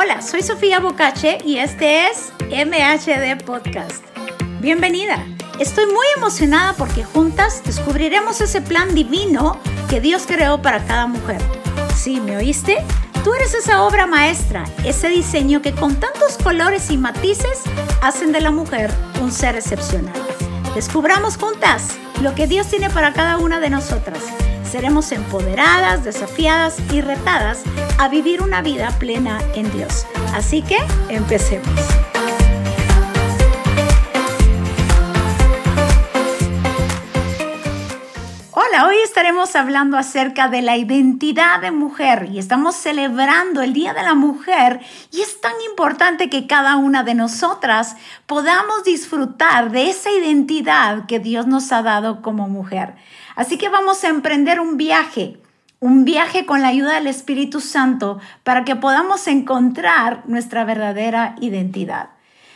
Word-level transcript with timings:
Hola, 0.00 0.22
soy 0.22 0.42
Sofía 0.42 0.78
Bocache 0.78 1.38
y 1.44 1.58
este 1.58 2.06
es 2.06 2.32
MHD 2.50 3.44
Podcast. 3.44 4.04
Bienvenida. 4.60 5.26
Estoy 5.58 5.86
muy 5.86 6.06
emocionada 6.16 6.72
porque 6.74 7.02
juntas 7.02 7.64
descubriremos 7.64 8.40
ese 8.40 8.62
plan 8.62 8.94
divino 8.94 9.58
que 9.90 10.00
Dios 10.00 10.22
creó 10.24 10.62
para 10.62 10.84
cada 10.84 11.08
mujer. 11.08 11.40
¿Sí, 11.96 12.20
me 12.20 12.36
oíste? 12.36 12.76
Tú 13.24 13.34
eres 13.34 13.54
esa 13.54 13.82
obra 13.82 14.06
maestra, 14.06 14.62
ese 14.84 15.08
diseño 15.08 15.62
que 15.62 15.72
con 15.74 15.96
tantos 15.96 16.38
colores 16.44 16.92
y 16.92 16.96
matices 16.96 17.62
hacen 18.00 18.30
de 18.30 18.40
la 18.40 18.52
mujer 18.52 18.92
un 19.20 19.32
ser 19.32 19.56
excepcional. 19.56 20.14
Descubramos 20.76 21.36
juntas 21.36 21.98
lo 22.22 22.36
que 22.36 22.46
Dios 22.46 22.68
tiene 22.68 22.88
para 22.88 23.12
cada 23.12 23.38
una 23.38 23.58
de 23.58 23.70
nosotras. 23.70 24.20
Seremos 24.62 25.10
empoderadas, 25.10 26.04
desafiadas 26.04 26.76
y 26.92 27.00
retadas 27.00 27.64
a 27.98 28.08
vivir 28.08 28.42
una 28.42 28.62
vida 28.62 28.96
plena 28.98 29.40
en 29.54 29.70
Dios. 29.72 30.06
Así 30.32 30.62
que 30.62 30.78
empecemos. 31.08 31.68
Hola, 38.52 38.86
hoy 38.86 38.96
estaremos 39.02 39.56
hablando 39.56 39.96
acerca 39.96 40.48
de 40.48 40.62
la 40.62 40.76
identidad 40.76 41.60
de 41.60 41.72
mujer 41.72 42.28
y 42.30 42.38
estamos 42.38 42.76
celebrando 42.76 43.62
el 43.62 43.72
Día 43.72 43.94
de 43.94 44.02
la 44.02 44.14
Mujer 44.14 44.80
y 45.10 45.22
es 45.22 45.40
tan 45.40 45.54
importante 45.68 46.30
que 46.30 46.46
cada 46.46 46.76
una 46.76 47.02
de 47.02 47.14
nosotras 47.14 47.96
podamos 48.26 48.84
disfrutar 48.84 49.72
de 49.72 49.90
esa 49.90 50.12
identidad 50.12 51.06
que 51.06 51.18
Dios 51.18 51.46
nos 51.46 51.72
ha 51.72 51.82
dado 51.82 52.22
como 52.22 52.48
mujer. 52.48 52.94
Así 53.34 53.58
que 53.58 53.68
vamos 53.68 54.04
a 54.04 54.08
emprender 54.08 54.60
un 54.60 54.76
viaje, 54.76 55.40
un 55.80 56.04
viaje 56.04 56.44
con 56.44 56.62
la 56.62 56.68
ayuda 56.68 56.94
del 56.94 57.06
Espíritu 57.06 57.60
Santo 57.60 58.18
para 58.42 58.64
que 58.64 58.76
podamos 58.76 59.26
encontrar 59.26 60.24
nuestra 60.26 60.64
verdadera 60.64 61.36
identidad. 61.40 62.10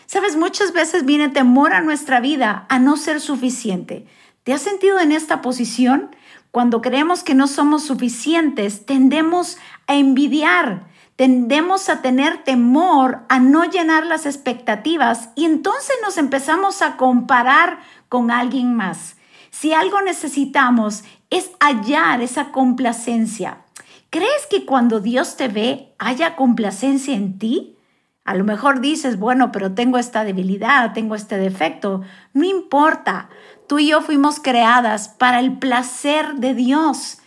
Sabes, 0.07 0.37
muchas 0.37 0.73
veces 0.73 1.05
viene 1.05 1.29
temor 1.29 1.73
a 1.73 1.81
nuestra 1.81 2.21
vida 2.21 2.67
a 2.69 2.79
no 2.79 2.97
ser 2.97 3.21
suficiente. 3.21 4.07
¿Te 4.43 4.53
has 4.53 4.63
sentido 4.63 4.99
en 4.99 5.13
esta 5.13 5.41
posición? 5.41 6.15
Cuando 6.51 6.83
creemos 6.83 7.23
que 7.23 7.35
no 7.35 7.47
somos 7.47 7.85
suficientes, 7.85 8.85
tendemos 8.85 9.57
a 9.87 9.95
envidiar, 9.95 10.89
tendemos 11.17 11.89
a 11.89 12.03
tener 12.03 12.45
temor 12.45 13.21
a 13.29 13.39
no 13.39 13.65
llenar 13.65 14.05
las 14.05 14.27
expectativas 14.27 15.31
y 15.35 15.45
entonces 15.45 15.95
nos 16.03 16.19
empezamos 16.19 16.83
a 16.83 16.97
comparar 16.97 17.79
con 18.09 18.31
alguien 18.31 18.75
más. 18.75 19.17
Si 19.51 19.73
algo 19.73 20.03
necesitamos 20.03 21.05
es 21.33 21.51
hallar 21.61 22.21
esa 22.21 22.53
complacencia. 22.53 23.65
¿Crees 24.11 24.47
que 24.51 24.67
cuando 24.67 25.01
Dios 25.01 25.37
te 25.37 25.49
ve 25.49 25.95
haya 25.99 26.37
complacencia 26.37 27.15
en 27.15 27.39
ti? 27.39 27.79
A 28.25 28.35
lo 28.35 28.45
mejor 28.45 28.81
dices, 28.81 29.19
bueno, 29.19 29.51
pero 29.51 29.73
tengo 29.73 29.99
esta 29.99 30.23
debilidad, 30.23 30.93
tengo 30.93 31.15
este 31.15 31.39
defecto. 31.39 32.03
No 32.35 32.45
importa. 32.45 33.31
Tú 33.67 33.79
y 33.79 33.89
yo 33.89 34.03
fuimos 34.03 34.39
creadas 34.39 35.09
para 35.09 35.41
el 35.41 35.59
placer 35.59 36.35
de 36.35 36.55
Dios. 36.55 37.19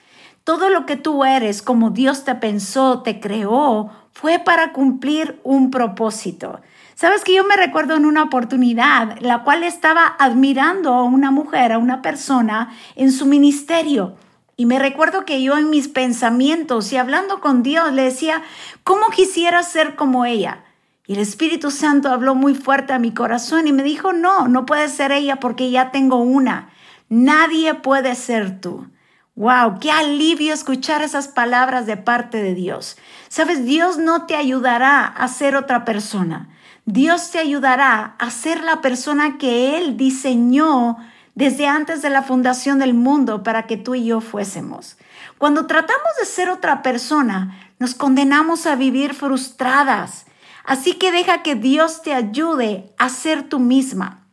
Todo 0.44 0.70
lo 0.70 0.86
que 0.86 0.96
tú 0.96 1.26
eres, 1.26 1.64
como 1.64 1.90
Dios 1.90 2.24
te 2.24 2.36
pensó, 2.36 3.02
te 3.02 3.20
creó, 3.20 3.90
fue 4.16 4.40
para 4.40 4.72
cumplir 4.72 5.42
un 5.44 5.70
propósito. 5.70 6.62
Sabes 6.96 7.26
que 7.26 7.36
yo 7.36 7.44
me 7.44 7.58
recuerdo 7.58 7.98
en 7.98 8.06
una 8.06 8.24
oportunidad, 8.24 9.20
la 9.20 9.44
cual 9.44 9.64
estaba 9.64 10.16
admirando 10.18 10.94
a 10.94 11.04
una 11.04 11.32
mujer, 11.32 11.74
a 11.74 11.78
una 11.78 12.02
persona 12.02 12.74
en 12.96 13.12
su 13.12 13.26
ministerio. 13.26 14.16
Y 14.56 14.66
me 14.68 14.80
recuerdo 14.80 15.26
que 15.26 15.44
yo 15.44 15.58
en 15.58 15.70
mis 15.70 15.90
pensamientos 15.90 16.94
y 16.94 16.98
hablando 16.98 17.42
con 17.42 17.62
Dios 17.62 17.92
le 17.92 18.04
decía, 18.04 18.42
¿cómo 18.86 19.10
quisiera 19.10 19.62
ser 19.64 19.96
como 19.96 20.24
ella? 20.24 20.64
Y 21.06 21.16
el 21.16 21.20
Espíritu 21.20 21.70
Santo 21.70 22.10
habló 22.10 22.36
muy 22.36 22.56
fuerte 22.56 22.94
a 22.94 23.00
mi 23.00 23.14
corazón 23.14 23.68
y 23.68 23.74
me 23.74 23.84
dijo, 23.84 24.14
no, 24.14 24.48
no 24.48 24.66
puede 24.66 24.88
ser 24.88 25.12
ella 25.12 25.36
porque 25.42 25.72
ya 25.72 25.92
tengo 25.92 26.20
una. 26.20 26.70
Nadie 27.10 27.74
puede 27.74 28.16
ser 28.16 28.62
tú. 28.62 28.88
Wow, 29.36 29.80
qué 29.82 29.92
alivio 29.92 30.54
escuchar 30.54 31.02
esas 31.02 31.28
palabras 31.28 31.86
de 31.86 31.98
parte 31.98 32.42
de 32.42 32.56
Dios. 32.56 32.96
Sabes, 33.36 33.66
Dios 33.66 33.98
no 33.98 34.26
te 34.26 34.36
ayudará 34.36 35.06
a 35.06 35.28
ser 35.28 35.56
otra 35.56 35.84
persona. 35.84 36.50
Dios 36.86 37.32
te 37.32 37.40
ayudará 37.40 38.16
a 38.18 38.30
ser 38.30 38.64
la 38.64 38.80
persona 38.80 39.38
que 39.38 39.78
Él 39.78 39.98
diseñó 39.98 40.98
desde 41.34 41.68
antes 41.68 42.02
de 42.02 42.10
la 42.10 42.24
fundación 42.24 42.80
del 42.80 42.94
mundo 42.94 43.44
para 43.44 43.68
que 43.68 43.76
tú 43.76 43.96
y 43.96 44.06
yo 44.06 44.22
fuésemos. 44.22 44.98
Cuando 45.38 45.66
tratamos 45.66 46.12
de 46.20 46.26
ser 46.26 46.50
otra 46.50 46.82
persona, 46.82 47.60
nos 47.78 47.94
condenamos 47.94 48.66
a 48.68 48.76
vivir 48.76 49.14
frustradas 49.14 50.26
Así 50.66 50.94
que 50.94 51.12
deja 51.12 51.44
que 51.44 51.56
Dios 51.56 52.02
te 52.02 52.14
ayude 52.14 52.92
a 52.98 53.10
ser 53.10 53.44
tú 53.44 53.60
misma. 53.60 54.28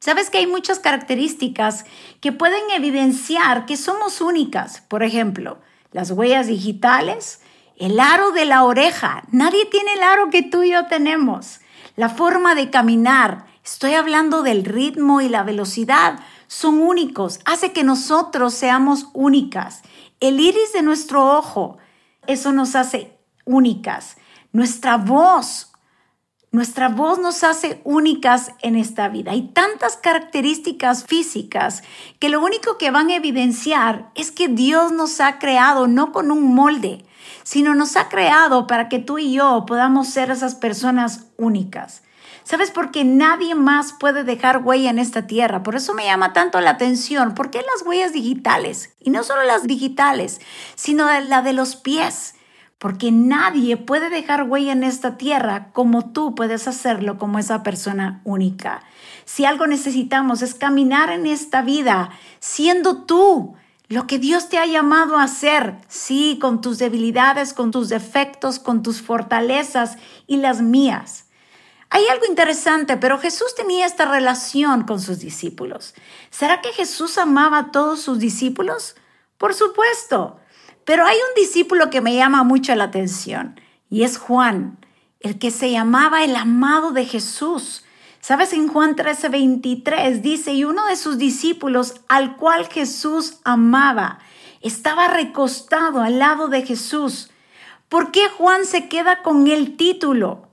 Sabes 0.00 0.30
que 0.30 0.38
hay 0.38 0.46
muchas 0.46 0.78
características 0.78 1.84
que 2.20 2.32
pueden 2.32 2.70
evidenciar 2.70 3.66
que 3.66 3.76
somos 3.76 4.20
únicas. 4.20 4.80
Por 4.80 5.02
ejemplo, 5.02 5.60
las 5.92 6.10
huellas 6.10 6.46
digitales, 6.46 7.41
el 7.82 7.98
aro 7.98 8.30
de 8.30 8.44
la 8.44 8.62
oreja. 8.62 9.24
Nadie 9.32 9.66
tiene 9.66 9.94
el 9.94 10.04
aro 10.04 10.30
que 10.30 10.44
tú 10.44 10.62
y 10.62 10.70
yo 10.70 10.86
tenemos. 10.86 11.58
La 11.96 12.08
forma 12.08 12.54
de 12.54 12.70
caminar. 12.70 13.46
Estoy 13.64 13.94
hablando 13.94 14.44
del 14.44 14.64
ritmo 14.64 15.20
y 15.20 15.28
la 15.28 15.42
velocidad. 15.42 16.20
Son 16.46 16.80
únicos. 16.80 17.40
Hace 17.44 17.72
que 17.72 17.82
nosotros 17.82 18.54
seamos 18.54 19.08
únicas. 19.14 19.82
El 20.20 20.38
iris 20.38 20.72
de 20.72 20.82
nuestro 20.82 21.36
ojo. 21.36 21.78
Eso 22.28 22.52
nos 22.52 22.76
hace 22.76 23.18
únicas. 23.46 24.16
Nuestra 24.52 24.96
voz, 24.96 25.71
nuestra 26.52 26.90
voz 26.90 27.18
nos 27.18 27.44
hace 27.44 27.80
únicas 27.82 28.52
en 28.60 28.76
esta 28.76 29.08
vida. 29.08 29.32
Hay 29.32 29.48
tantas 29.48 29.96
características 29.96 31.04
físicas 31.04 31.82
que 32.18 32.28
lo 32.28 32.44
único 32.44 32.76
que 32.76 32.90
van 32.90 33.08
a 33.08 33.16
evidenciar 33.16 34.10
es 34.14 34.30
que 34.30 34.48
Dios 34.48 34.92
nos 34.92 35.20
ha 35.22 35.38
creado 35.38 35.86
no 35.86 36.12
con 36.12 36.30
un 36.30 36.54
molde, 36.54 37.06
sino 37.42 37.74
nos 37.74 37.96
ha 37.96 38.10
creado 38.10 38.66
para 38.66 38.90
que 38.90 38.98
tú 38.98 39.18
y 39.18 39.32
yo 39.32 39.64
podamos 39.66 40.08
ser 40.08 40.30
esas 40.30 40.54
personas 40.54 41.26
únicas. 41.38 42.02
¿Sabes? 42.44 42.70
Porque 42.70 43.04
nadie 43.04 43.54
más 43.54 43.92
puede 43.92 44.24
dejar 44.24 44.58
huella 44.58 44.90
en 44.90 44.98
esta 44.98 45.28
tierra. 45.28 45.62
Por 45.62 45.76
eso 45.76 45.94
me 45.94 46.04
llama 46.04 46.32
tanto 46.32 46.60
la 46.60 46.70
atención. 46.70 47.34
¿Por 47.34 47.50
qué 47.50 47.58
las 47.58 47.86
huellas 47.86 48.12
digitales? 48.12 48.94
Y 48.98 49.10
no 49.10 49.22
solo 49.22 49.44
las 49.44 49.62
digitales, 49.62 50.40
sino 50.74 51.06
la 51.20 51.40
de 51.40 51.52
los 51.52 51.76
pies 51.76 52.34
porque 52.82 53.12
nadie 53.12 53.76
puede 53.76 54.10
dejar 54.10 54.42
huella 54.42 54.72
en 54.72 54.82
esta 54.82 55.16
tierra 55.16 55.68
como 55.72 56.10
tú 56.10 56.34
puedes 56.34 56.66
hacerlo 56.66 57.16
como 57.16 57.38
esa 57.38 57.62
persona 57.62 58.20
única. 58.24 58.82
Si 59.24 59.44
algo 59.44 59.68
necesitamos 59.68 60.42
es 60.42 60.56
caminar 60.56 61.12
en 61.12 61.26
esta 61.26 61.62
vida 61.62 62.10
siendo 62.40 63.04
tú 63.04 63.54
lo 63.86 64.08
que 64.08 64.18
Dios 64.18 64.48
te 64.48 64.58
ha 64.58 64.66
llamado 64.66 65.16
a 65.16 65.22
hacer, 65.22 65.76
sí, 65.86 66.40
con 66.40 66.60
tus 66.60 66.78
debilidades, 66.78 67.52
con 67.52 67.70
tus 67.70 67.88
defectos, 67.88 68.58
con 68.58 68.82
tus 68.82 69.00
fortalezas 69.00 69.96
y 70.26 70.38
las 70.38 70.60
mías. 70.60 71.26
Hay 71.88 72.02
algo 72.10 72.26
interesante, 72.26 72.96
pero 72.96 73.20
Jesús 73.20 73.54
tenía 73.54 73.86
esta 73.86 74.06
relación 74.06 74.82
con 74.82 75.00
sus 75.00 75.20
discípulos. 75.20 75.94
¿Será 76.30 76.60
que 76.60 76.72
Jesús 76.72 77.16
amaba 77.16 77.58
a 77.58 77.70
todos 77.70 78.00
sus 78.00 78.18
discípulos? 78.18 78.96
Por 79.38 79.54
supuesto. 79.54 80.40
Pero 80.84 81.06
hay 81.06 81.16
un 81.16 81.42
discípulo 81.42 81.90
que 81.90 82.00
me 82.00 82.14
llama 82.14 82.42
mucho 82.42 82.74
la 82.74 82.84
atención 82.84 83.60
y 83.88 84.02
es 84.04 84.18
Juan, 84.18 84.78
el 85.20 85.38
que 85.38 85.50
se 85.50 85.70
llamaba 85.70 86.24
el 86.24 86.34
amado 86.34 86.92
de 86.92 87.04
Jesús. 87.04 87.84
Sabes, 88.20 88.52
en 88.52 88.68
Juan 88.68 88.96
13, 88.96 89.28
23 89.28 90.22
dice, 90.22 90.52
y 90.54 90.64
uno 90.64 90.86
de 90.86 90.96
sus 90.96 91.18
discípulos 91.18 91.94
al 92.08 92.36
cual 92.36 92.68
Jesús 92.68 93.38
amaba, 93.44 94.18
estaba 94.60 95.08
recostado 95.08 96.00
al 96.00 96.18
lado 96.18 96.48
de 96.48 96.62
Jesús. 96.62 97.30
¿Por 97.88 98.10
qué 98.10 98.28
Juan 98.28 98.64
se 98.64 98.88
queda 98.88 99.22
con 99.22 99.46
el 99.48 99.76
título? 99.76 100.48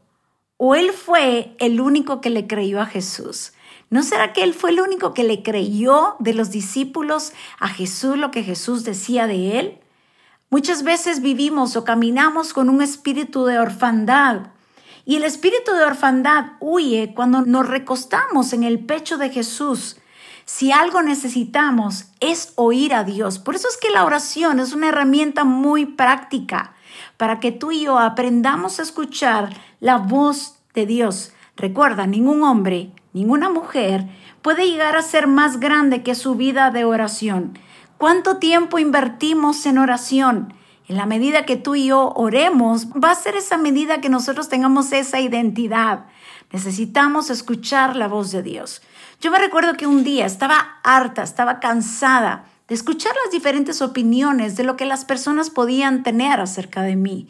¿O 0.58 0.76
él 0.76 0.92
fue 0.92 1.56
el 1.60 1.80
único 1.80 2.20
que 2.20 2.30
le 2.30 2.46
creyó 2.46 2.82
a 2.82 2.86
Jesús? 2.86 3.54
¿No 3.90 4.04
será 4.04 4.34
que 4.34 4.44
él 4.44 4.54
fue 4.54 4.72
el 4.72 4.82
único 4.82 5.14
que 5.14 5.24
le 5.24 5.42
creyó 5.42 6.18
de 6.20 6.34
los 6.34 6.52
discípulos 6.52 7.32
a 7.60 7.70
Jesús 7.70 8.18
lo 8.18 8.30
que 8.30 8.44
Jesús 8.44 8.84
decía 8.84 9.26
de 9.26 9.60
él? 9.60 9.80
Muchas 10.52 10.82
veces 10.82 11.22
vivimos 11.22 11.76
o 11.76 11.84
caminamos 11.84 12.54
con 12.54 12.70
un 12.70 12.82
espíritu 12.82 13.46
de 13.46 13.60
orfandad 13.60 14.48
y 15.06 15.16
el 15.16 15.24
espíritu 15.24 15.74
de 15.74 15.84
orfandad 15.84 16.54
huye 16.60 17.14
cuando 17.16 17.42
nos 17.42 17.68
recostamos 17.68 18.54
en 18.54 18.64
el 18.64 18.80
pecho 18.80 19.18
de 19.18 19.30
Jesús. 19.30 19.98
Si 20.46 20.72
algo 20.72 21.04
necesitamos 21.04 22.06
es 22.20 22.54
oír 22.56 22.96
a 22.96 23.04
Dios. 23.04 23.38
Por 23.38 23.56
eso 23.56 23.68
es 23.68 23.78
que 23.78 23.92
la 23.92 24.06
oración 24.06 24.60
es 24.60 24.74
una 24.74 24.90
herramienta 24.90 25.44
muy 25.44 25.86
práctica 25.86 26.74
para 27.18 27.40
que 27.40 27.52
tú 27.52 27.72
y 27.72 27.84
yo 27.86 28.00
aprendamos 28.00 28.80
a 28.80 28.84
escuchar 28.84 29.56
la 29.80 29.98
voz 29.98 30.56
de 30.74 30.88
Dios. 30.88 31.32
Recuerda, 31.58 32.08
ningún 32.08 32.44
hombre, 32.44 32.92
ninguna 33.14 33.50
mujer 33.50 34.08
puede 34.42 34.68
llegar 34.68 34.96
a 34.96 35.04
ser 35.04 35.28
más 35.28 35.60
grande 35.60 36.02
que 36.02 36.16
su 36.16 36.34
vida 36.34 36.72
de 36.72 36.86
oración. 36.86 37.58
¿Cuánto 38.00 38.38
tiempo 38.38 38.80
invertimos 38.80 39.64
en 39.68 39.78
oración? 39.78 40.56
en 40.90 40.98
la 40.98 41.06
medida 41.06 41.46
que 41.46 41.56
tú 41.56 41.76
y 41.76 41.86
yo 41.86 42.14
oremos, 42.16 42.88
va 42.88 43.12
a 43.12 43.16
ser 43.16 43.36
esa 43.36 43.58
medida 43.58 44.02
que 44.02 44.10
nosotros 44.10 44.50
tengamos 44.50 44.92
esa 44.92 45.20
identidad. 45.20 46.06
Necesitamos 46.52 47.30
escuchar 47.30 47.96
la 47.96 48.08
voz 48.08 48.32
de 48.32 48.42
Dios. 48.42 48.82
Yo 49.22 49.30
me 49.30 49.38
recuerdo 49.38 49.78
que 49.78 49.86
un 49.86 50.04
día 50.04 50.26
estaba 50.26 50.80
harta, 50.84 51.22
estaba 51.22 51.60
cansada 51.60 52.46
de 52.68 52.74
escuchar 52.74 53.14
las 53.24 53.32
diferentes 53.32 53.84
opiniones 53.84 54.56
de 54.56 54.64
lo 54.64 54.76
que 54.76 54.86
las 54.86 55.06
personas 55.06 55.52
podían 55.52 56.02
tener 56.02 56.40
acerca 56.40 56.82
de 56.82 56.96
mí. 56.96 57.28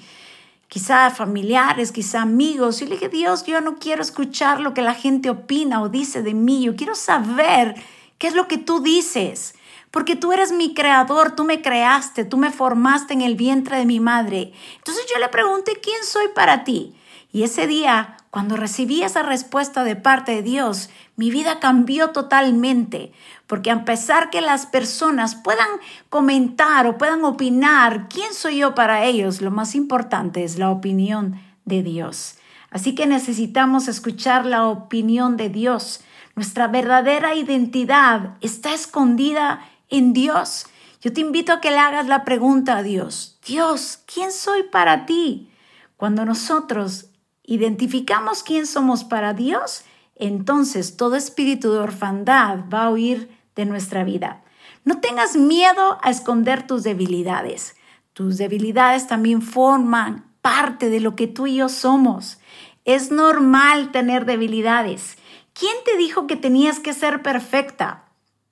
Quizá 0.70 1.10
familiares, 1.10 1.92
quizá 1.92 2.22
amigos. 2.22 2.82
Y 2.82 2.86
le 2.86 2.92
dije, 2.92 3.10
Dios, 3.10 3.44
yo 3.46 3.60
no 3.60 3.76
quiero 3.76 4.02
escuchar 4.02 4.62
lo 4.62 4.74
que 4.74 4.82
la 4.82 4.94
gente 4.94 5.30
opina 5.30 5.82
o 5.82 5.90
dice 5.90 6.22
de 6.22 6.34
mí. 6.34 6.64
Yo 6.64 6.78
quiero 6.78 6.96
saber 6.96 7.76
qué 8.18 8.28
es 8.28 8.36
lo 8.36 8.48
que 8.48 8.58
tú 8.58 8.80
dices 8.80 9.56
porque 9.92 10.16
tú 10.16 10.32
eres 10.32 10.52
mi 10.52 10.74
creador, 10.74 11.36
tú 11.36 11.44
me 11.44 11.62
creaste, 11.62 12.26
tú 12.26 12.38
me 12.38 12.52
formaste 12.52 13.14
en 13.14 13.22
el 13.22 13.36
vientre 13.36 13.78
de 13.78 13.86
mi 13.86 14.00
madre. 14.00 14.54
Entonces 14.78 15.06
yo 15.12 15.20
le 15.20 15.30
pregunté, 15.30 15.80
¿quién 15.82 16.04
soy 16.04 16.28
para 16.36 16.64
ti? 16.64 16.96
Y 17.32 17.44
ese 17.44 17.68
día, 17.68 18.18
cuando 18.32 18.56
recibí 18.56 19.04
esa 19.04 19.22
respuesta 19.22 19.84
de 19.84 19.96
parte 19.96 20.34
de 20.34 20.42
Dios, 20.42 20.90
mi 21.16 21.30
vida 21.30 21.60
cambió 21.60 22.10
totalmente, 22.10 23.12
porque 23.46 23.72
a 23.72 23.86
pesar 23.86 24.30
que 24.30 24.42
las 24.42 24.66
personas 24.66 25.36
puedan 25.36 25.68
comentar 26.10 26.88
o 26.88 26.98
puedan 26.98 27.24
opinar 27.24 28.08
quién 28.10 28.34
soy 28.34 28.58
yo 28.58 28.74
para 28.74 29.06
ellos, 29.06 29.42
lo 29.42 29.52
más 29.52 29.76
importante 29.76 30.44
es 30.44 30.58
la 30.58 30.72
opinión 30.72 31.40
de 31.66 31.84
Dios. 31.84 32.36
Así 32.72 32.96
que 32.96 33.06
necesitamos 33.06 33.88
escuchar 33.88 34.46
la 34.46 34.68
opinión 34.68 35.38
de 35.38 35.50
Dios. 35.50 36.02
Nuestra 36.36 36.68
verdadera 36.68 37.36
identidad 37.36 38.38
está 38.42 38.74
escondida 38.74 39.62
en 39.90 40.14
Dios. 40.14 40.68
Yo 41.02 41.14
te 41.14 41.22
invito 41.22 41.54
a 41.54 41.62
que 41.62 41.72
le 41.72 41.78
hagas 41.78 42.08
la 42.08 42.24
pregunta 42.26 42.78
a 42.78 42.84
Dios. 42.84 43.40
Dios, 43.46 44.00
¿quién 44.06 44.32
soy 44.32 44.64
para 44.64 45.06
ti? 45.06 45.52
Cuando 45.98 46.26
nosotros 46.26 47.10
identificamos 47.44 48.44
quién 48.44 48.68
somos 48.68 49.04
para 49.04 49.34
Dios, 49.34 49.84
entonces 50.16 50.98
todo 50.98 51.16
espíritu 51.16 51.72
de 51.72 51.80
orfandad 51.80 52.66
va 52.72 52.86
a 52.86 52.90
huir 52.90 53.30
de 53.56 53.66
nuestra 53.66 54.04
vida. 54.04 54.44
No 54.84 55.00
tengas 55.00 55.36
miedo 55.36 55.98
a 56.02 56.10
esconder 56.10 56.68
tus 56.68 56.84
debilidades. 56.84 57.76
Tus 58.14 58.38
debilidades 58.38 59.08
también 59.08 59.42
forman 59.42 60.26
parte 60.42 60.90
de 60.90 61.00
lo 61.00 61.16
que 61.16 61.28
tú 61.28 61.48
y 61.48 61.56
yo 61.56 61.70
somos. 61.70 62.40
Es 62.86 63.12
normal 63.12 63.92
tener 63.92 64.26
debilidades. 64.26 65.18
¿Quién 65.54 65.76
te 65.86 65.98
dijo 65.98 66.28
que 66.28 66.36
tenías 66.36 66.80
que 66.80 66.94
ser 66.94 67.22
perfecta? 67.22 68.09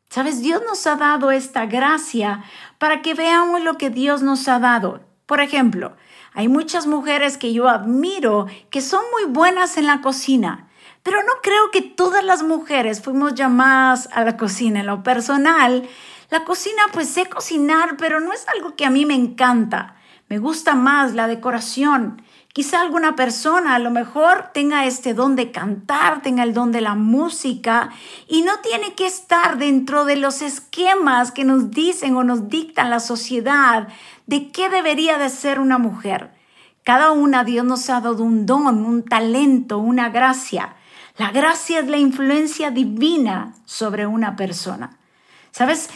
Sabes, 0.09 0.41
Dios 0.41 0.61
nos 0.65 0.87
ha 0.87 0.95
dado 0.95 1.31
esta 1.31 1.65
gracia 1.65 2.43
para 2.77 3.01
que 3.01 3.13
veamos 3.13 3.61
lo 3.61 3.77
que 3.77 3.89
Dios 3.89 4.21
nos 4.21 4.47
ha 4.47 4.57
dado. 4.57 5.01
Por 5.25 5.41
ejemplo, 5.41 5.97
hay 6.33 6.47
muchas 6.47 6.87
mujeres 6.87 7.37
que 7.37 7.51
yo 7.51 7.67
admiro 7.67 8.47
que 8.69 8.81
son 8.81 9.01
muy 9.11 9.25
buenas 9.25 9.77
en 9.77 9.85
la 9.85 10.01
cocina, 10.01 10.69
pero 11.03 11.21
no 11.23 11.33
creo 11.43 11.71
que 11.71 11.81
todas 11.81 12.23
las 12.23 12.41
mujeres 12.41 13.01
fuimos 13.01 13.35
llamadas 13.35 14.07
a 14.13 14.23
la 14.23 14.37
cocina. 14.37 14.79
En 14.79 14.85
lo 14.85 15.03
personal, 15.03 15.87
la 16.29 16.45
cocina 16.45 16.83
pues 16.93 17.09
sé 17.09 17.25
cocinar, 17.25 17.97
pero 17.97 18.21
no 18.21 18.31
es 18.31 18.47
algo 18.47 18.75
que 18.75 18.85
a 18.85 18.89
mí 18.89 19.05
me 19.05 19.15
encanta. 19.15 19.95
Me 20.29 20.39
gusta 20.39 20.75
más 20.75 21.13
la 21.13 21.27
decoración, 21.27 22.21
Quizá 22.57 22.81
alguna 22.81 23.15
persona 23.15 23.75
a 23.75 23.77
lo 23.77 23.91
mejor 23.91 24.49
tenga 24.51 24.87
este 24.87 25.13
don 25.13 25.35
de 25.35 25.51
cantar, 25.51 26.23
tenga 26.23 26.41
el 26.41 26.55
don 26.55 26.71
de 26.71 26.81
la 26.81 26.95
música 26.95 27.91
y 28.27 28.41
no 28.41 28.61
tiene 28.61 28.95
que 28.95 29.05
estar 29.05 29.59
dentro 29.59 30.05
de 30.05 30.15
los 30.15 30.41
esquemas 30.41 31.31
que 31.31 31.43
nos 31.43 31.69
dicen 31.69 32.15
o 32.15 32.23
nos 32.23 32.49
dictan 32.49 32.89
la 32.89 32.99
sociedad 32.99 33.89
de 34.25 34.49
qué 34.49 34.69
debería 34.69 35.19
de 35.19 35.29
ser 35.29 35.59
una 35.59 35.77
mujer. 35.77 36.31
Cada 36.81 37.11
una 37.11 37.43
Dios 37.43 37.63
nos 37.63 37.91
ha 37.91 38.01
dado 38.01 38.23
un 38.23 38.47
don, 38.47 38.83
un 38.83 39.05
talento, 39.05 39.77
una 39.77 40.09
gracia. 40.09 40.77
La 41.15 41.29
gracia 41.29 41.81
es 41.81 41.87
la 41.87 41.97
influencia 41.97 42.71
divina 42.71 43.53
sobre 43.65 44.07
una 44.07 44.35
persona. 44.35 44.97
¿Sabes? 45.51 45.91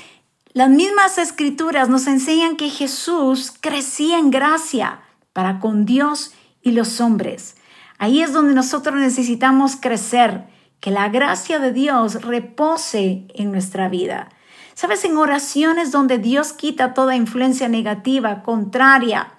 Las 0.54 0.70
mismas 0.70 1.18
escrituras 1.18 1.90
nos 1.90 2.06
enseñan 2.06 2.56
que 2.56 2.70
Jesús 2.70 3.52
crecía 3.60 4.20
en 4.20 4.30
gracia 4.30 5.00
para 5.34 5.60
con 5.60 5.86
Dios 5.86 6.36
y 6.62 6.72
los 6.72 7.02
hombres. 7.02 7.56
Ahí 7.98 8.22
es 8.22 8.34
donde 8.34 8.54
nosotros 8.54 8.96
necesitamos 8.96 9.76
crecer, 9.76 10.46
que 10.80 10.90
la 10.90 11.10
gracia 11.10 11.60
de 11.60 11.72
Dios 11.72 12.24
repose 12.24 13.28
en 13.36 13.52
nuestra 13.52 13.88
vida. 13.88 14.30
Sabes, 14.74 15.06
en 15.06 15.16
oraciones 15.16 15.92
donde 15.92 16.18
Dios 16.18 16.54
quita 16.54 16.96
toda 16.96 17.16
influencia 17.16 17.70
negativa, 17.70 18.42
contraria. 18.42 19.34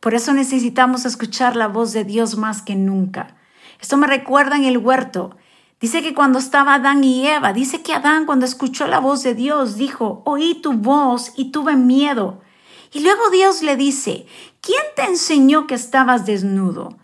Por 0.00 0.14
eso 0.14 0.32
necesitamos 0.32 1.04
escuchar 1.04 1.56
la 1.56 1.68
voz 1.68 1.92
de 1.92 2.04
Dios 2.04 2.38
más 2.38 2.62
que 2.62 2.74
nunca. 2.74 3.36
Esto 3.80 3.98
me 3.98 4.06
recuerda 4.06 4.56
en 4.56 4.64
el 4.64 4.78
huerto. 4.78 5.36
Dice 5.80 6.02
que 6.02 6.14
cuando 6.14 6.38
estaba 6.38 6.74
Adán 6.74 7.04
y 7.04 7.26
Eva, 7.26 7.52
dice 7.52 7.82
que 7.82 7.92
Adán 7.92 8.24
cuando 8.24 8.46
escuchó 8.46 8.86
la 8.86 8.98
voz 8.98 9.22
de 9.22 9.34
Dios 9.34 9.76
dijo, 9.76 10.22
oí 10.24 10.60
tu 10.62 10.72
voz 10.72 11.32
y 11.36 11.52
tuve 11.52 11.76
miedo. 11.76 12.40
Y 12.92 13.00
luego 13.00 13.30
Dios 13.30 13.62
le 13.62 13.76
dice, 13.76 14.26
¿quién 14.60 14.82
te 14.96 15.04
enseñó 15.04 15.66
que 15.66 15.74
estabas 15.74 16.26
desnudo? 16.26 16.96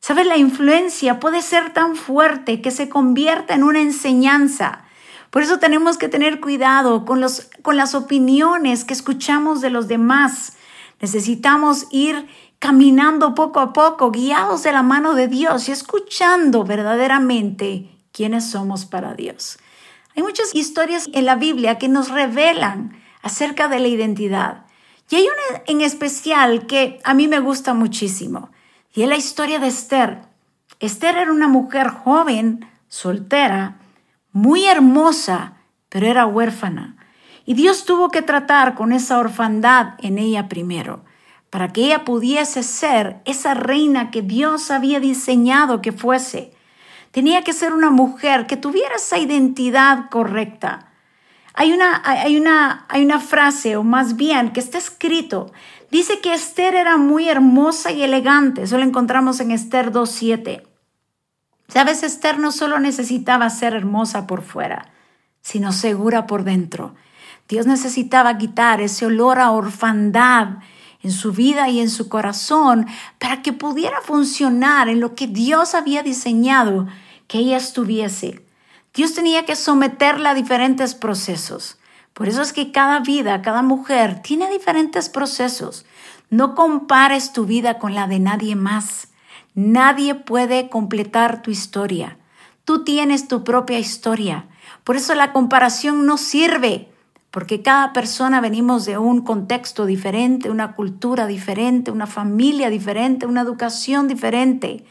¿Sabes? 0.00 0.26
La 0.26 0.36
influencia 0.36 1.20
puede 1.20 1.42
ser 1.42 1.72
tan 1.72 1.96
fuerte 1.96 2.60
que 2.60 2.70
se 2.70 2.88
convierta 2.88 3.54
en 3.54 3.62
una 3.62 3.80
enseñanza. 3.80 4.84
Por 5.30 5.42
eso 5.42 5.58
tenemos 5.58 5.96
que 5.96 6.08
tener 6.08 6.40
cuidado 6.40 7.04
con, 7.04 7.20
los, 7.20 7.48
con 7.62 7.76
las 7.76 7.94
opiniones 7.94 8.84
que 8.84 8.94
escuchamos 8.94 9.60
de 9.60 9.70
los 9.70 9.88
demás. 9.88 10.54
Necesitamos 11.00 11.86
ir 11.90 12.28
caminando 12.58 13.34
poco 13.34 13.60
a 13.60 13.72
poco, 13.72 14.10
guiados 14.10 14.62
de 14.62 14.72
la 14.72 14.82
mano 14.82 15.14
de 15.14 15.26
Dios 15.26 15.68
y 15.68 15.72
escuchando 15.72 16.64
verdaderamente 16.64 17.90
quiénes 18.12 18.50
somos 18.50 18.84
para 18.84 19.14
Dios. 19.14 19.58
Hay 20.14 20.22
muchas 20.22 20.54
historias 20.54 21.08
en 21.12 21.24
la 21.24 21.36
Biblia 21.36 21.78
que 21.78 21.88
nos 21.88 22.10
revelan 22.10 23.00
acerca 23.22 23.68
de 23.68 23.80
la 23.80 23.88
identidad. 23.88 24.66
Y 25.10 25.16
hay 25.16 25.24
una 25.24 25.62
en 25.66 25.80
especial 25.80 26.66
que 26.66 26.98
a 27.04 27.14
mí 27.14 27.28
me 27.28 27.40
gusta 27.40 27.74
muchísimo, 27.74 28.50
y 28.94 29.02
es 29.02 29.08
la 29.08 29.16
historia 29.16 29.58
de 29.58 29.68
Esther. 29.68 30.22
Esther 30.80 31.16
era 31.16 31.32
una 31.32 31.48
mujer 31.48 31.88
joven, 31.88 32.66
soltera, 32.88 33.78
muy 34.32 34.66
hermosa, 34.66 35.54
pero 35.88 36.06
era 36.06 36.26
huérfana. 36.26 36.96
Y 37.44 37.54
Dios 37.54 37.84
tuvo 37.84 38.10
que 38.10 38.22
tratar 38.22 38.74
con 38.74 38.92
esa 38.92 39.18
orfandad 39.18 39.94
en 39.98 40.18
ella 40.18 40.48
primero, 40.48 41.04
para 41.50 41.68
que 41.68 41.84
ella 41.84 42.04
pudiese 42.04 42.62
ser 42.62 43.20
esa 43.24 43.54
reina 43.54 44.10
que 44.10 44.22
Dios 44.22 44.70
había 44.70 45.00
diseñado 45.00 45.82
que 45.82 45.92
fuese. 45.92 46.52
Tenía 47.10 47.42
que 47.42 47.52
ser 47.52 47.74
una 47.74 47.90
mujer 47.90 48.46
que 48.46 48.56
tuviera 48.56 48.96
esa 48.96 49.18
identidad 49.18 50.08
correcta 50.10 50.91
hay 51.54 51.72
una, 51.72 52.02
hay, 52.04 52.38
una, 52.38 52.86
hay 52.88 53.04
una 53.04 53.20
frase, 53.20 53.76
o 53.76 53.82
más 53.82 54.16
bien, 54.16 54.52
que 54.52 54.60
está 54.60 54.78
escrito. 54.78 55.52
Dice 55.90 56.20
que 56.20 56.32
Esther 56.32 56.74
era 56.74 56.96
muy 56.96 57.28
hermosa 57.28 57.92
y 57.92 58.02
elegante. 58.02 58.62
Eso 58.62 58.78
lo 58.78 58.84
encontramos 58.84 59.40
en 59.40 59.50
Esther 59.50 59.92
2.7. 59.92 60.62
Sabes, 61.68 62.02
Esther 62.02 62.38
no 62.38 62.52
solo 62.52 62.78
necesitaba 62.78 63.48
ser 63.50 63.74
hermosa 63.74 64.26
por 64.26 64.42
fuera, 64.42 64.90
sino 65.40 65.72
segura 65.72 66.26
por 66.26 66.44
dentro. 66.44 66.94
Dios 67.48 67.66
necesitaba 67.66 68.38
quitar 68.38 68.80
ese 68.80 69.06
olor 69.06 69.38
a 69.38 69.50
orfandad 69.50 70.58
en 71.02 71.10
su 71.10 71.32
vida 71.32 71.68
y 71.68 71.80
en 71.80 71.90
su 71.90 72.08
corazón 72.08 72.86
para 73.18 73.42
que 73.42 73.52
pudiera 73.52 74.00
funcionar 74.02 74.88
en 74.88 75.00
lo 75.00 75.14
que 75.14 75.26
Dios 75.26 75.74
había 75.74 76.02
diseñado 76.02 76.86
que 77.26 77.38
ella 77.38 77.56
estuviese. 77.56 78.41
Dios 78.94 79.14
tenía 79.14 79.44
que 79.44 79.56
someterla 79.56 80.30
a 80.30 80.34
diferentes 80.34 80.94
procesos. 80.94 81.78
Por 82.12 82.28
eso 82.28 82.42
es 82.42 82.52
que 82.52 82.72
cada 82.72 83.00
vida, 83.00 83.40
cada 83.40 83.62
mujer 83.62 84.20
tiene 84.20 84.50
diferentes 84.50 85.08
procesos. 85.08 85.86
No 86.28 86.54
compares 86.54 87.32
tu 87.32 87.46
vida 87.46 87.78
con 87.78 87.94
la 87.94 88.06
de 88.06 88.18
nadie 88.18 88.54
más. 88.54 89.08
Nadie 89.54 90.14
puede 90.14 90.68
completar 90.68 91.40
tu 91.40 91.50
historia. 91.50 92.18
Tú 92.64 92.84
tienes 92.84 93.28
tu 93.28 93.44
propia 93.44 93.78
historia. 93.78 94.46
Por 94.84 94.96
eso 94.96 95.14
la 95.14 95.32
comparación 95.32 96.04
no 96.04 96.18
sirve, 96.18 96.90
porque 97.30 97.62
cada 97.62 97.94
persona 97.94 98.42
venimos 98.42 98.84
de 98.84 98.98
un 98.98 99.22
contexto 99.22 99.86
diferente, 99.86 100.50
una 100.50 100.74
cultura 100.74 101.26
diferente, 101.26 101.90
una 101.90 102.06
familia 102.06 102.68
diferente, 102.68 103.24
una 103.24 103.40
educación 103.40 104.06
diferente. 104.06 104.84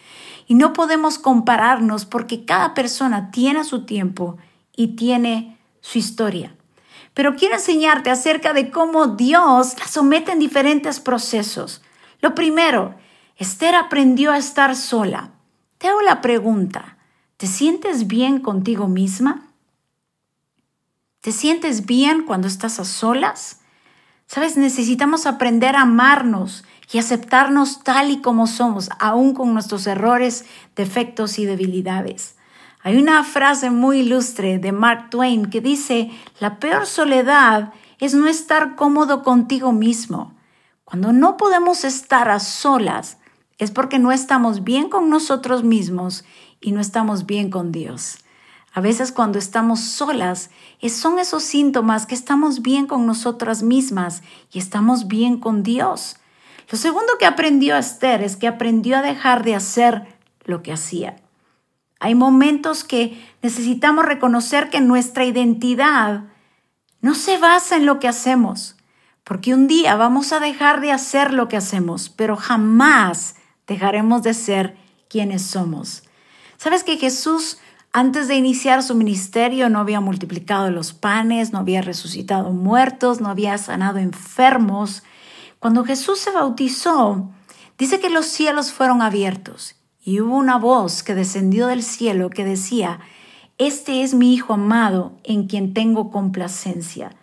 Y 0.52 0.54
no 0.54 0.74
podemos 0.74 1.18
compararnos 1.18 2.04
porque 2.04 2.44
cada 2.44 2.74
persona 2.74 3.32
tiene 3.32 3.64
su 3.64 3.86
tiempo 3.86 4.36
y 4.76 4.98
tiene 4.98 5.58
su 5.80 5.98
historia. 5.98 6.54
Pero 7.14 7.38
quiero 7.38 7.56
enseñarte 7.56 8.10
acerca 8.10 8.52
de 8.52 8.70
cómo 8.70 9.08
Dios 9.08 9.80
la 9.80 9.88
somete 9.88 10.34
en 10.34 10.40
diferentes 10.40 11.00
procesos. 11.00 11.82
Lo 12.20 12.36
primero, 12.36 12.96
Esther 13.38 13.76
aprendió 13.76 14.34
a 14.34 14.38
estar 14.38 14.76
sola. 14.76 15.32
Te 15.78 15.88
hago 15.88 16.02
la 16.02 16.20
pregunta, 16.20 16.98
¿te 17.38 17.48
sientes 17.48 18.08
bien 18.08 18.42
contigo 18.42 18.90
misma? 18.90 19.48
¿Te 21.22 21.32
sientes 21.32 21.86
bien 21.86 22.26
cuando 22.26 22.50
estás 22.50 22.78
a 22.78 22.84
solas? 22.84 23.62
Sabes, 24.28 24.58
necesitamos 24.58 25.28
aprender 25.28 25.78
a 25.78 25.84
amarnos 25.84 26.66
y 26.92 26.98
aceptarnos 26.98 27.84
tal 27.84 28.12
y 28.12 28.22
como 28.22 28.48
somos, 28.48 28.90
aún 29.00 29.34
con 29.34 29.54
nuestros 29.54 29.88
errores, 29.88 30.46
defectos 30.76 31.40
y 31.40 31.46
debilidades. 31.46 32.36
Hay 32.84 32.98
una 32.98 33.24
frase 33.24 33.70
muy 33.70 34.00
ilustre 34.00 34.58
de 34.58 34.72
Mark 34.72 35.10
Twain 35.10 35.46
que 35.46 35.62
dice, 35.62 36.12
la 36.40 36.60
peor 36.60 36.86
soledad 36.88 37.74
es 38.00 38.16
no 38.16 38.28
estar 38.28 38.76
cómodo 38.76 39.24
contigo 39.24 39.72
mismo. 39.72 40.34
Cuando 40.84 41.14
no 41.14 41.38
podemos 41.38 41.86
estar 41.86 42.30
a 42.30 42.40
solas 42.40 43.18
es 43.60 43.70
porque 43.70 44.00
no 44.00 44.12
estamos 44.12 44.64
bien 44.64 44.90
con 44.90 45.10
nosotros 45.10 45.64
mismos 45.64 46.26
y 46.60 46.72
no 46.72 46.82
estamos 46.82 47.28
bien 47.28 47.52
con 47.52 47.72
Dios. 47.72 48.18
A 48.74 48.82
veces 48.82 49.12
cuando 49.12 49.38
estamos 49.38 49.82
solas 49.82 50.50
son 50.90 51.20
esos 51.20 51.44
síntomas 51.44 52.08
que 52.08 52.16
estamos 52.16 52.64
bien 52.64 52.88
con 52.88 53.06
nosotras 53.06 53.62
mismas 53.62 54.24
y 54.52 54.58
estamos 54.58 55.08
bien 55.08 55.40
con 55.40 55.62
Dios. 55.62 56.16
Lo 56.72 56.78
segundo 56.78 57.18
que 57.20 57.26
aprendió 57.26 57.76
Esther 57.76 58.24
es 58.24 58.38
que 58.38 58.48
aprendió 58.48 58.98
a 58.98 59.02
dejar 59.02 59.44
de 59.44 59.56
hacer 59.56 60.08
lo 60.46 60.64
que 60.64 60.72
hacía. 60.72 61.18
Hay 62.00 62.16
momentos 62.16 62.84
que 62.84 63.22
necesitamos 63.42 64.06
reconocer 64.06 64.70
que 64.70 64.80
nuestra 64.80 65.26
identidad 65.26 66.24
no 67.02 67.14
se 67.14 67.38
basa 67.38 67.76
en 67.76 67.86
lo 67.86 68.00
que 68.00 68.08
hacemos, 68.08 68.78
porque 69.24 69.54
un 69.54 69.68
día 69.68 69.96
vamos 69.96 70.32
a 70.32 70.40
dejar 70.40 70.82
de 70.82 70.92
hacer 70.92 71.34
lo 71.34 71.48
que 71.48 71.58
hacemos, 71.58 72.10
pero 72.10 72.38
jamás 72.38 73.36
dejaremos 73.68 74.24
de 74.24 74.34
ser 74.34 74.78
quienes 75.10 75.42
somos. 75.42 76.04
¿Sabes 76.58 76.84
que 76.84 76.98
Jesús 76.98 77.60
antes 77.92 78.30
de 78.30 78.36
iniciar 78.36 78.82
su 78.82 78.96
ministerio 78.96 79.70
no 79.70 79.80
había 79.80 80.00
multiplicado 80.00 80.72
los 80.72 80.94
panes, 80.94 81.52
no 81.52 81.60
había 81.60 81.82
resucitado 81.82 82.52
muertos, 82.52 83.20
no 83.20 83.30
había 83.30 83.58
sanado 83.58 84.00
enfermos? 84.00 85.04
Cuando 85.62 85.86
Jesús 85.86 86.18
se 86.18 86.32
bautizó, 86.32 87.30
dice 87.78 88.00
que 88.00 88.10
los 88.10 88.26
cielos 88.26 88.72
fueron 88.72 89.04
abiertos 89.04 89.76
y 90.04 90.20
hubo 90.20 90.36
una 90.36 90.58
voz 90.58 91.04
que 91.04 91.14
descendió 91.14 91.68
del 91.68 91.84
cielo 91.84 92.32
que 92.32 92.44
decía, 92.44 93.00
Este 93.60 94.02
es 94.02 94.16
mi 94.16 94.34
Hijo 94.34 94.54
amado 94.54 95.20
en 95.24 95.46
quien 95.46 95.76
tengo 95.76 96.10
complacencia. 96.10 97.16